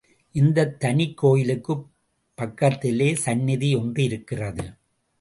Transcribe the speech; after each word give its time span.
இந்தத் 0.35 0.79
தனிக் 0.79 1.17
கோயிலுக்குப் 1.17 1.85
பக்கத்திலே 2.37 3.15
சந்நிதி 3.15 3.75
ஒன்றிருக்கிறது. 3.75 4.65